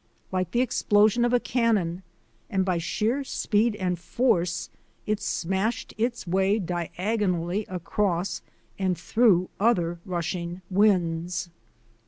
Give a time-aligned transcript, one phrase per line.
[0.31, 2.01] Like the explosion of a cannon
[2.49, 4.71] and by sheer speed and force,
[5.05, 8.41] it smashed its way diagonally across
[8.79, 11.51] and through other rushing winds.